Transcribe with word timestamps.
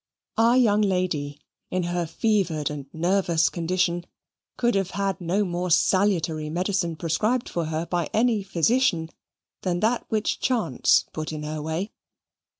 Our 0.35 0.57
young 0.57 0.81
lady, 0.81 1.39
in 1.69 1.83
her 1.83 2.07
fevered 2.07 2.71
and 2.71 2.87
nervous 2.91 3.49
condition, 3.49 4.03
could 4.57 4.73
have 4.73 4.89
had 4.97 5.21
no 5.21 5.45
more 5.45 5.69
salutary 5.69 6.49
medicine 6.49 6.95
prescribed 6.95 7.47
for 7.47 7.65
her 7.65 7.85
by 7.85 8.09
any 8.11 8.41
physician 8.41 9.09
than 9.61 9.79
that 9.81 10.07
which 10.09 10.39
chance 10.39 11.05
put 11.13 11.31
in 11.31 11.43
her 11.43 11.61
way. 11.61 11.91